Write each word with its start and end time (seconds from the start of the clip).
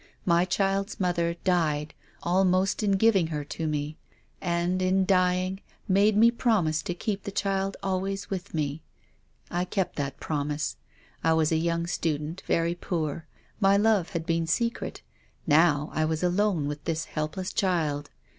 My 0.25 0.45
child's 0.45 0.99
mother 0.99 1.35
died 1.43 1.93
almost 2.23 2.81
in 2.81 2.93
giving 2.93 3.27
her 3.27 3.43
to 3.45 3.67
me, 3.67 3.97
and, 4.41 4.81
in 4.81 5.05
dying, 5.05 5.61
made 5.87 6.17
me 6.17 6.31
promise 6.31 6.81
to 6.81 6.95
keep 6.95 7.21
the 7.21 7.31
child 7.31 7.77
always 7.83 8.27
with 8.27 8.51
me. 8.51 8.81
I 9.51 9.63
kept 9.63 9.97
that 9.97 10.19
promise. 10.19 10.77
I 11.23 11.33
was 11.33 11.51
a 11.51 11.55
young 11.55 11.85
student, 11.85 12.41
very 12.47 12.73
poor. 12.73 13.27
My 13.59 13.77
love 13.77 14.09
had 14.13 14.25
been 14.25 14.47
secret. 14.47 15.03
Now 15.45 15.91
I 15.93 16.03
was 16.05 16.23
alone 16.23 16.67
with 16.67 16.83
this 16.85 17.05
helpless 17.05 17.53
child. 17.53 18.09